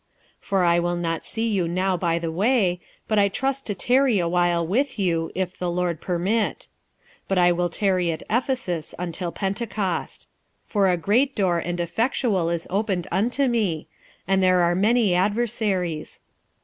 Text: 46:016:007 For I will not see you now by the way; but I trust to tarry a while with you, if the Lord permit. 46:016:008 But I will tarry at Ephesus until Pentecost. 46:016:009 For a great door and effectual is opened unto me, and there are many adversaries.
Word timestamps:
46:016:007 0.39 0.47
For 0.49 0.63
I 0.63 0.79
will 0.79 0.95
not 0.95 1.25
see 1.27 1.47
you 1.47 1.67
now 1.67 1.95
by 1.95 2.17
the 2.17 2.31
way; 2.31 2.81
but 3.07 3.19
I 3.19 3.29
trust 3.29 3.67
to 3.67 3.75
tarry 3.75 4.17
a 4.17 4.27
while 4.27 4.65
with 4.65 4.97
you, 4.97 5.31
if 5.35 5.55
the 5.55 5.69
Lord 5.69 6.01
permit. 6.01 6.67
46:016:008 7.27 7.27
But 7.27 7.37
I 7.37 7.51
will 7.51 7.69
tarry 7.69 8.11
at 8.11 8.23
Ephesus 8.27 8.95
until 8.97 9.31
Pentecost. 9.31 10.27
46:016:009 10.65 10.71
For 10.71 10.87
a 10.89 10.97
great 10.97 11.35
door 11.35 11.59
and 11.59 11.79
effectual 11.79 12.49
is 12.49 12.65
opened 12.71 13.05
unto 13.11 13.45
me, 13.47 13.87
and 14.27 14.41
there 14.41 14.61
are 14.61 14.73
many 14.73 15.13
adversaries. 15.13 16.21